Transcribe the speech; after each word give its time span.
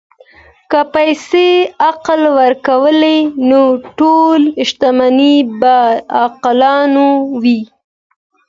که 0.71 0.79
پیسې 0.93 1.47
عقل 1.89 2.21
ورکولی، 2.39 3.19
نو 3.49 3.61
ټول 3.97 4.41
شتمن 4.67 5.19
به 5.59 5.77
عاقلان 6.19 6.93
وای. 7.41 7.59